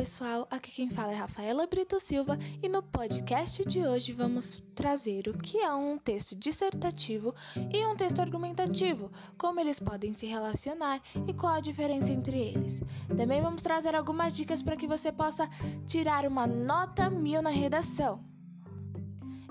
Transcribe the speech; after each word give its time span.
pessoal, 0.00 0.48
aqui 0.50 0.70
quem 0.72 0.88
fala 0.88 1.12
é 1.12 1.14
Rafaela 1.14 1.66
Brito 1.66 2.00
Silva 2.00 2.38
e 2.62 2.70
no 2.70 2.82
podcast 2.82 3.62
de 3.66 3.86
hoje 3.86 4.14
vamos 4.14 4.62
trazer 4.74 5.28
o 5.28 5.36
que 5.36 5.58
é 5.58 5.70
um 5.74 5.98
texto 5.98 6.34
dissertativo 6.34 7.34
e 7.70 7.84
um 7.84 7.94
texto 7.94 8.18
argumentativo, 8.18 9.12
como 9.36 9.60
eles 9.60 9.78
podem 9.78 10.14
se 10.14 10.24
relacionar 10.24 11.02
e 11.28 11.34
qual 11.34 11.52
a 11.52 11.60
diferença 11.60 12.10
entre 12.10 12.38
eles. 12.38 12.82
Também 13.14 13.42
vamos 13.42 13.60
trazer 13.60 13.94
algumas 13.94 14.32
dicas 14.32 14.62
para 14.62 14.74
que 14.74 14.86
você 14.86 15.12
possa 15.12 15.46
tirar 15.86 16.24
uma 16.24 16.46
nota 16.46 17.10
mil 17.10 17.42
na 17.42 17.50
redação. 17.50 18.24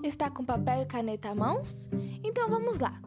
Está 0.04 0.32
com 0.32 0.44
papel 0.44 0.82
e 0.82 0.86
caneta 0.88 1.30
à 1.30 1.36
mãos? 1.36 1.88
Então 2.24 2.50
vamos 2.50 2.80
lá. 2.80 3.00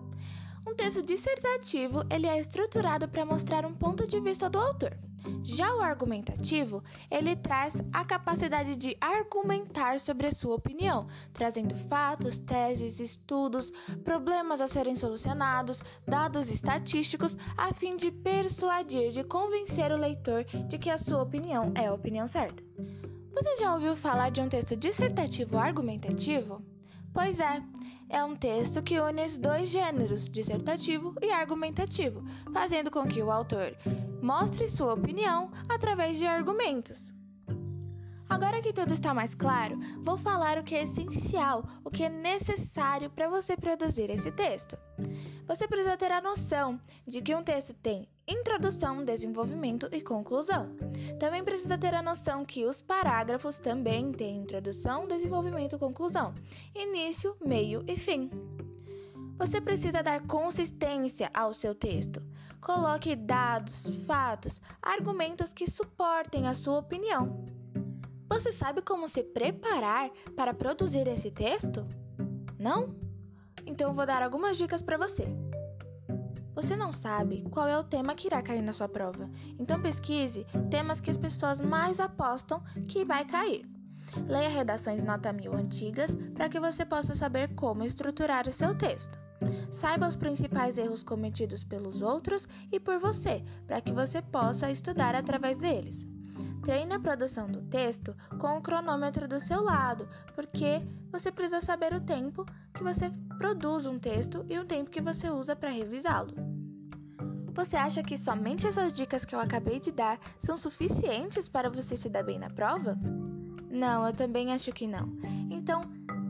Um 0.64 0.76
texto 0.76 1.02
dissertativo 1.02 2.04
ele 2.08 2.28
é 2.28 2.38
estruturado 2.38 3.08
para 3.08 3.26
mostrar 3.26 3.66
um 3.66 3.74
ponto 3.74 4.06
de 4.06 4.20
vista 4.20 4.48
do 4.48 4.60
autor. 4.60 4.96
Já 5.44 5.74
o 5.74 5.80
argumentativo, 5.80 6.82
ele 7.10 7.36
traz 7.36 7.82
a 7.92 8.04
capacidade 8.04 8.76
de 8.76 8.96
argumentar 9.00 9.98
sobre 10.00 10.26
a 10.26 10.32
sua 10.32 10.54
opinião, 10.54 11.06
trazendo 11.32 11.74
fatos, 11.74 12.38
teses, 12.38 13.00
estudos, 13.00 13.72
problemas 14.04 14.60
a 14.60 14.68
serem 14.68 14.96
solucionados, 14.96 15.82
dados 16.06 16.50
estatísticos, 16.50 17.36
a 17.56 17.72
fim 17.72 17.96
de 17.96 18.10
persuadir, 18.10 19.10
de 19.10 19.24
convencer 19.24 19.92
o 19.92 19.96
leitor 19.96 20.44
de 20.44 20.78
que 20.78 20.90
a 20.90 20.98
sua 20.98 21.22
opinião 21.22 21.72
é 21.74 21.86
a 21.86 21.94
opinião 21.94 22.26
certa. 22.26 22.62
Você 23.32 23.56
já 23.56 23.74
ouviu 23.74 23.96
falar 23.96 24.30
de 24.30 24.40
um 24.40 24.48
texto 24.48 24.76
dissertativo 24.76 25.56
argumentativo? 25.56 26.62
Pois 27.12 27.40
é, 27.40 27.62
é 28.08 28.22
um 28.22 28.36
texto 28.36 28.82
que 28.82 29.00
une 29.00 29.24
os 29.24 29.38
dois 29.38 29.70
gêneros, 29.70 30.28
dissertativo 30.28 31.14
e 31.20 31.30
argumentativo, 31.30 32.22
fazendo 32.52 32.90
com 32.90 33.06
que 33.06 33.22
o 33.22 33.30
autor 33.30 33.74
mostre 34.22 34.68
sua 34.68 34.94
opinião 34.94 35.50
através 35.68 36.16
de 36.16 36.26
argumentos. 36.26 37.12
Agora 38.32 38.62
que 38.62 38.72
tudo 38.72 38.94
está 38.94 39.12
mais 39.12 39.34
claro, 39.34 39.78
vou 39.98 40.16
falar 40.16 40.56
o 40.56 40.62
que 40.62 40.74
é 40.74 40.84
essencial, 40.84 41.66
o 41.84 41.90
que 41.90 42.04
é 42.04 42.08
necessário 42.08 43.10
para 43.10 43.28
você 43.28 43.54
produzir 43.56 44.08
esse 44.08 44.32
texto. 44.32 44.78
Você 45.46 45.68
precisa 45.68 45.98
ter 45.98 46.10
a 46.10 46.22
noção 46.22 46.80
de 47.06 47.20
que 47.20 47.34
um 47.34 47.42
texto 47.42 47.74
tem 47.74 48.08
introdução, 48.26 49.04
desenvolvimento 49.04 49.86
e 49.92 50.00
conclusão. 50.00 50.70
Também 51.20 51.44
precisa 51.44 51.76
ter 51.76 51.94
a 51.94 52.00
noção 52.00 52.42
que 52.42 52.64
os 52.64 52.80
parágrafos 52.80 53.58
também 53.58 54.12
têm 54.12 54.38
introdução, 54.38 55.06
desenvolvimento 55.06 55.76
e 55.76 55.78
conclusão, 55.78 56.32
início, 56.74 57.36
meio 57.44 57.84
e 57.86 57.98
fim. 57.98 58.30
Você 59.36 59.60
precisa 59.60 60.02
dar 60.02 60.26
consistência 60.26 61.28
ao 61.34 61.52
seu 61.52 61.74
texto. 61.74 62.22
Coloque 62.62 63.16
dados, 63.16 63.86
fatos, 64.06 64.60
argumentos 64.80 65.52
que 65.52 65.68
suportem 65.68 66.46
a 66.46 66.54
sua 66.54 66.78
opinião. 66.78 67.44
Você 68.28 68.52
sabe 68.52 68.80
como 68.80 69.08
se 69.08 69.24
preparar 69.24 70.10
para 70.36 70.54
produzir 70.54 71.08
esse 71.08 71.32
texto? 71.32 71.84
Não? 72.60 72.94
Então 73.66 73.92
vou 73.92 74.06
dar 74.06 74.22
algumas 74.22 74.56
dicas 74.56 74.80
para 74.80 74.96
você. 74.96 75.26
Você 76.54 76.76
não 76.76 76.92
sabe 76.92 77.42
qual 77.50 77.66
é 77.66 77.76
o 77.76 77.82
tema 77.82 78.14
que 78.14 78.28
irá 78.28 78.40
cair 78.40 78.62
na 78.62 78.72
sua 78.72 78.88
prova, 78.88 79.28
então 79.58 79.82
pesquise 79.82 80.46
temas 80.70 81.00
que 81.00 81.10
as 81.10 81.16
pessoas 81.16 81.60
mais 81.60 81.98
apostam 81.98 82.62
que 82.86 83.04
vai 83.04 83.24
cair. 83.24 83.68
Leia 84.28 84.48
redações 84.48 85.02
nota 85.02 85.32
mil 85.32 85.52
antigas 85.52 86.16
para 86.32 86.48
que 86.48 86.60
você 86.60 86.84
possa 86.84 87.12
saber 87.12 87.56
como 87.56 87.82
estruturar 87.82 88.46
o 88.46 88.52
seu 88.52 88.72
texto. 88.78 89.18
Saiba 89.70 90.06
os 90.06 90.16
principais 90.16 90.78
erros 90.78 91.02
cometidos 91.02 91.64
pelos 91.64 92.02
outros 92.02 92.48
e 92.70 92.78
por 92.78 92.98
você, 92.98 93.42
para 93.66 93.80
que 93.80 93.92
você 93.92 94.20
possa 94.22 94.70
estudar 94.70 95.14
através 95.14 95.58
deles. 95.58 96.06
Treine 96.62 96.94
a 96.94 97.00
produção 97.00 97.50
do 97.50 97.62
texto 97.62 98.14
com 98.38 98.56
o 98.56 98.62
cronômetro 98.62 99.26
do 99.26 99.40
seu 99.40 99.62
lado, 99.62 100.08
porque 100.34 100.78
você 101.10 101.32
precisa 101.32 101.60
saber 101.60 101.92
o 101.92 102.00
tempo 102.00 102.46
que 102.72 102.84
você 102.84 103.10
produz 103.36 103.84
um 103.84 103.98
texto 103.98 104.44
e 104.48 104.58
o 104.58 104.64
tempo 104.64 104.90
que 104.90 105.00
você 105.00 105.28
usa 105.28 105.56
para 105.56 105.70
revisá-lo. 105.70 106.34
Você 107.54 107.76
acha 107.76 108.02
que 108.02 108.16
somente 108.16 108.66
essas 108.66 108.92
dicas 108.92 109.24
que 109.24 109.34
eu 109.34 109.40
acabei 109.40 109.78
de 109.78 109.92
dar 109.92 110.18
são 110.38 110.56
suficientes 110.56 111.48
para 111.48 111.68
você 111.68 111.96
se 111.96 112.08
dar 112.08 112.22
bem 112.22 112.38
na 112.38 112.48
prova? 112.48 112.98
Não, 113.70 114.06
eu 114.06 114.12
também 114.12 114.52
acho 114.52 114.72
que 114.72 114.86
não. 114.86 115.12
Então, 115.50 115.82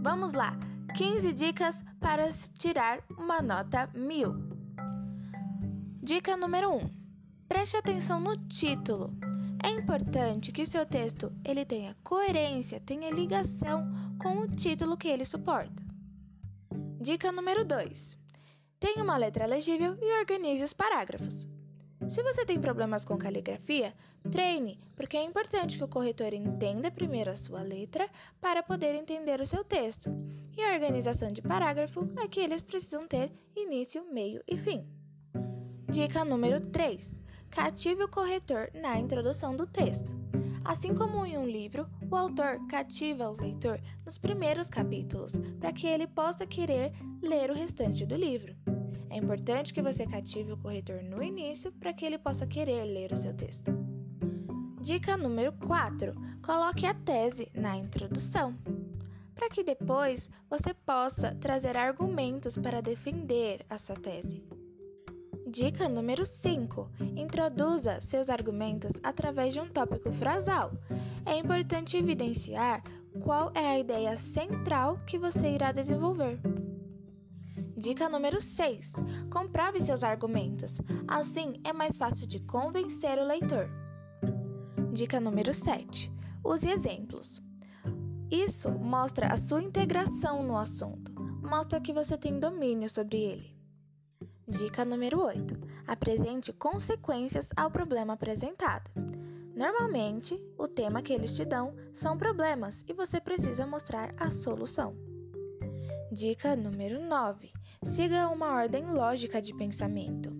vamos 0.02 0.32
lá! 0.32 0.56
15 0.94 1.32
dicas 1.32 1.82
para 1.98 2.30
tirar 2.58 3.03
uma 3.16 3.41
nota 3.41 3.88
mil. 3.94 4.34
Dica 6.03 6.36
número 6.36 6.76
1. 6.76 6.91
Preste 7.48 7.78
atenção 7.78 8.20
no 8.20 8.36
título. 8.47 9.10
É 9.64 9.70
importante 9.70 10.52
que 10.52 10.62
o 10.62 10.66
seu 10.66 10.84
texto 10.84 11.32
ele 11.44 11.64
tenha 11.64 11.97
coerência, 12.04 12.78
tenha 12.81 13.10
ligação 13.10 13.91
com 14.19 14.41
o 14.41 14.48
título 14.48 14.97
que 14.98 15.08
ele 15.08 15.25
suporta. 15.25 15.82
Dica 17.00 17.32
número 17.32 17.64
2. 17.64 18.19
Tenha 18.78 19.02
uma 19.02 19.16
letra 19.16 19.47
legível 19.47 19.97
e 19.98 20.19
organize 20.19 20.62
os 20.62 20.75
parágrafos. 20.75 21.48
Se 22.08 22.22
você 22.22 22.44
tem 22.44 22.60
problemas 22.60 23.04
com 23.04 23.16
caligrafia, 23.16 23.94
treine, 24.30 24.78
porque 24.96 25.16
é 25.16 25.22
importante 25.22 25.78
que 25.78 25.84
o 25.84 25.88
corretor 25.88 26.32
entenda 26.32 26.90
primeiro 26.90 27.30
a 27.30 27.36
sua 27.36 27.62
letra 27.62 28.08
para 28.40 28.62
poder 28.62 28.94
entender 28.94 29.40
o 29.40 29.46
seu 29.46 29.64
texto. 29.64 30.10
E 30.56 30.62
a 30.62 30.74
organização 30.74 31.28
de 31.28 31.40
parágrafo 31.40 32.08
é 32.22 32.28
que 32.28 32.40
eles 32.40 32.60
precisam 32.60 33.06
ter 33.06 33.32
início, 33.56 34.04
meio 34.12 34.42
e 34.46 34.56
fim. 34.56 34.86
Dica 35.90 36.24
número 36.24 36.60
3. 36.60 37.20
Cative 37.50 38.04
o 38.04 38.08
corretor 38.08 38.70
na 38.74 38.98
introdução 38.98 39.56
do 39.56 39.66
texto. 39.66 40.16
Assim 40.64 40.94
como 40.94 41.26
em 41.26 41.36
um 41.36 41.46
livro, 41.46 41.88
o 42.10 42.14
autor 42.14 42.64
cativa 42.69 43.28
o 43.28 43.40
leitor 43.40 43.80
nos 44.04 44.16
primeiros 44.16 44.69
capítulos 44.69 45.32
para 45.58 45.72
que 45.72 45.86
ele 45.86 46.06
possa 46.06 46.46
querer 46.46 46.92
ler 47.20 47.50
o 47.50 47.54
restante 47.54 48.06
do 48.06 48.16
livro. 48.16 48.54
É 49.12 49.18
importante 49.18 49.74
que 49.74 49.82
você 49.82 50.06
cative 50.06 50.52
o 50.52 50.56
corretor 50.56 51.02
no 51.02 51.22
início 51.22 51.70
para 51.70 51.92
que 51.92 52.02
ele 52.02 52.16
possa 52.16 52.46
querer 52.46 52.82
ler 52.84 53.12
o 53.12 53.16
seu 53.16 53.34
texto. 53.34 53.70
Dica 54.80 55.18
número 55.18 55.52
4: 55.52 56.14
coloque 56.42 56.86
a 56.86 56.94
tese 56.94 57.52
na 57.54 57.76
introdução, 57.76 58.56
para 59.34 59.50
que 59.50 59.62
depois 59.62 60.30
você 60.48 60.72
possa 60.72 61.34
trazer 61.34 61.76
argumentos 61.76 62.56
para 62.56 62.80
defender 62.80 63.66
a 63.68 63.76
sua 63.76 63.96
tese. 63.96 64.42
Dica 65.46 65.90
número 65.90 66.24
5: 66.24 66.90
introduza 67.14 68.00
seus 68.00 68.30
argumentos 68.30 68.92
através 69.02 69.52
de 69.52 69.60
um 69.60 69.68
tópico 69.68 70.10
frasal. 70.10 70.72
É 71.26 71.36
importante 71.36 71.98
evidenciar 71.98 72.82
qual 73.20 73.52
é 73.54 73.66
a 73.72 73.78
ideia 73.78 74.16
central 74.16 74.98
que 75.06 75.18
você 75.18 75.50
irá 75.50 75.70
desenvolver. 75.70 76.40
Dica 77.82 78.09
número 78.09 78.41
6: 78.41 78.93
comprove 79.28 79.81
seus 79.81 80.04
argumentos. 80.04 80.81
Assim 81.09 81.54
é 81.65 81.72
mais 81.72 81.97
fácil 81.97 82.28
de 82.28 82.38
convencer 82.38 83.19
o 83.19 83.25
leitor. 83.25 83.69
Dica 84.93 85.19
número 85.19 85.53
7: 85.53 86.09
use 86.44 86.70
exemplos. 86.70 87.43
Isso 88.31 88.70
mostra 88.70 89.32
a 89.32 89.37
sua 89.37 89.60
integração 89.60 90.44
no 90.44 90.56
assunto, 90.56 91.12
mostra 91.43 91.81
que 91.81 91.93
você 91.93 92.16
tem 92.16 92.38
domínio 92.38 92.88
sobre 92.88 93.19
ele. 93.19 93.56
Dica 94.47 94.84
número 94.84 95.20
8: 95.20 95.59
apresente 95.84 96.53
consequências 96.53 97.49
ao 97.56 97.69
problema 97.69 98.12
apresentado. 98.12 98.93
Normalmente, 99.56 100.41
o 100.56 100.69
tema 100.69 101.03
que 101.03 101.12
eles 101.12 101.34
te 101.34 101.44
dão 101.44 101.75
são 101.93 102.16
problemas 102.16 102.84
e 102.87 102.93
você 102.93 103.20
precisa 103.20 103.66
mostrar 103.66 104.14
a 104.16 104.31
solução. 104.31 104.94
Dica 106.12 106.54
número 106.54 107.04
9: 107.04 107.50
siga 107.82 108.28
uma 108.28 108.53
ordem 108.53 108.87
lógica 108.87 109.43
de 109.43 109.53
pensamento. 109.54 110.31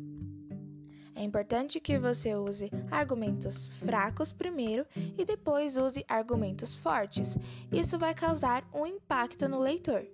É 1.15 1.23
importante 1.23 1.79
que 1.79 1.99
você 1.99 2.35
use 2.35 2.71
argumentos 2.91 3.69
fracos 3.81 4.33
primeiro 4.33 4.87
e 5.19 5.25
depois 5.25 5.77
use 5.77 6.05
argumentos 6.09 6.75
fortes. 6.75 7.37
Isso 7.71 7.99
vai 7.99 8.15
causar 8.15 8.65
um 8.73 8.87
impacto 8.87 9.49
no 9.49 9.61
leitor. 9.61 10.06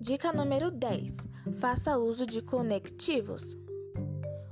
Dica 0.00 0.32
número 0.32 0.70
10: 0.70 1.28
faça 1.58 1.96
uso 1.96 2.26
de 2.26 2.42
conectivos. 2.42 3.56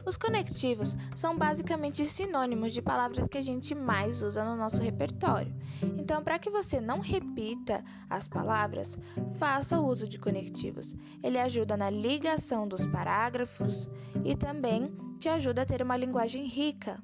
Os 0.06 0.18
conectivos 0.18 0.94
são 1.16 1.36
basicamente 1.36 2.04
sinônimos 2.04 2.72
de 2.72 2.82
palavras 2.82 3.26
que 3.26 3.38
a 3.38 3.42
gente 3.42 3.74
mais 3.74 4.22
usa 4.22 4.44
no 4.44 4.54
nosso 4.54 4.82
repertório. 4.82 5.54
Então, 5.98 6.22
para 6.22 6.38
que 6.38 6.50
você 6.50 6.80
não 6.80 7.00
repita 7.00 7.82
as 8.08 8.28
palavras, 8.28 8.98
faça 9.34 9.80
o 9.80 9.86
uso 9.86 10.06
de 10.06 10.18
conectivos. 10.18 10.94
Ele 11.22 11.38
ajuda 11.38 11.76
na 11.76 11.88
ligação 11.88 12.68
dos 12.68 12.86
parágrafos 12.86 13.88
e 14.24 14.36
também 14.36 14.94
te 15.18 15.28
ajuda 15.28 15.62
a 15.62 15.66
ter 15.66 15.80
uma 15.80 15.96
linguagem 15.96 16.46
rica. 16.46 17.02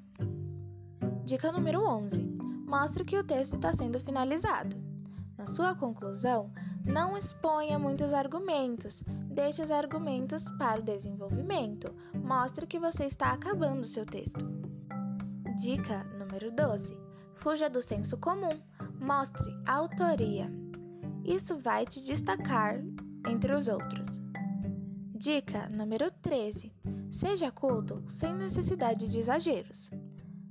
Dica 1.25 1.51
número 1.51 1.83
11: 1.83 2.21
mostre 2.67 3.03
que 3.03 3.17
o 3.17 3.23
texto 3.23 3.55
está 3.55 3.73
sendo 3.73 3.99
finalizado. 3.99 4.77
Na 5.37 5.47
sua 5.47 5.73
conclusão, 5.73 6.51
não 6.85 7.17
exponha 7.17 7.79
muitos 7.79 8.13
argumentos, 8.13 9.03
deixe 9.31 9.61
os 9.61 9.71
argumentos 9.71 10.43
para 10.57 10.79
o 10.79 10.83
desenvolvimento. 10.83 11.93
Mostre 12.13 12.67
que 12.67 12.79
você 12.79 13.05
está 13.05 13.31
acabando 13.31 13.83
seu 13.85 14.05
texto. 14.05 14.45
Dica 15.55 16.03
número 16.19 16.51
12: 16.51 16.97
Fuja 17.35 17.69
do 17.69 17.81
senso 17.81 18.17
comum. 18.17 18.61
Mostre 18.99 19.47
autoria. 19.65 20.51
Isso 21.23 21.57
vai 21.57 21.85
te 21.85 22.03
destacar 22.03 22.81
entre 23.27 23.53
os 23.53 23.67
outros. 23.67 24.19
Dica 25.15 25.69
número 25.75 26.11
13. 26.21 26.73
Seja 27.09 27.51
culto 27.51 28.03
sem 28.07 28.33
necessidade 28.33 29.09
de 29.09 29.17
exageros. 29.17 29.91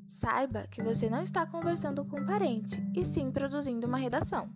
Saiba 0.07 0.67
que 0.69 0.83
você 0.83 1.09
não 1.09 1.23
está 1.23 1.47
conversando 1.47 2.05
com 2.05 2.21
um 2.21 2.27
parente, 2.27 2.83
e 2.95 3.05
sim 3.05 3.31
produzindo 3.31 3.87
uma 3.87 3.99
redação. 3.99 4.51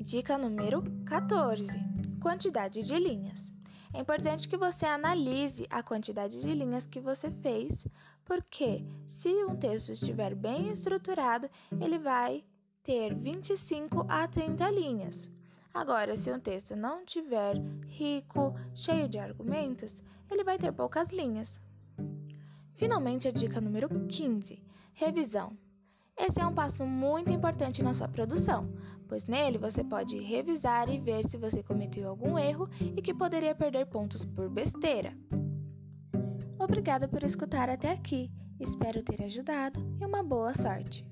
Dica 0.00 0.38
número 0.38 0.82
14: 1.04 1.91
Quantidade 2.22 2.84
de 2.84 2.96
linhas. 2.96 3.52
É 3.92 4.00
importante 4.00 4.46
que 4.46 4.56
você 4.56 4.86
analise 4.86 5.66
a 5.68 5.82
quantidade 5.82 6.40
de 6.40 6.54
linhas 6.54 6.86
que 6.86 7.00
você 7.00 7.32
fez, 7.32 7.84
porque 8.24 8.84
se 9.08 9.28
um 9.44 9.56
texto 9.56 9.90
estiver 9.90 10.32
bem 10.32 10.70
estruturado, 10.70 11.50
ele 11.80 11.98
vai 11.98 12.44
ter 12.80 13.12
25 13.12 14.06
a 14.08 14.28
30 14.28 14.70
linhas. 14.70 15.28
Agora, 15.74 16.16
se 16.16 16.32
um 16.32 16.38
texto 16.38 16.76
não 16.76 17.04
tiver 17.04 17.56
rico, 17.88 18.54
cheio 18.72 19.08
de 19.08 19.18
argumentos, 19.18 20.00
ele 20.30 20.44
vai 20.44 20.56
ter 20.56 20.70
poucas 20.72 21.12
linhas. 21.12 21.60
Finalmente, 22.76 23.26
a 23.26 23.32
dica 23.32 23.60
número 23.60 23.88
15: 24.06 24.62
revisão. 24.94 25.58
Esse 26.16 26.40
é 26.40 26.46
um 26.46 26.54
passo 26.54 26.86
muito 26.86 27.32
importante 27.32 27.82
na 27.82 27.92
sua 27.92 28.06
produção, 28.06 28.72
pois 29.12 29.26
nele 29.26 29.58
você 29.58 29.84
pode 29.84 30.18
revisar 30.20 30.88
e 30.88 30.98
ver 30.98 31.22
se 31.26 31.36
você 31.36 31.62
cometeu 31.62 32.08
algum 32.08 32.38
erro 32.38 32.66
e 32.80 33.02
que 33.02 33.12
poderia 33.12 33.54
perder 33.54 33.84
pontos 33.84 34.24
por 34.24 34.48
besteira. 34.48 35.14
Obrigada 36.58 37.06
por 37.06 37.22
escutar 37.22 37.68
até 37.68 37.90
aqui. 37.90 38.30
Espero 38.58 39.02
ter 39.02 39.22
ajudado 39.22 39.78
e 40.00 40.06
uma 40.06 40.22
boa 40.22 40.54
sorte. 40.54 41.04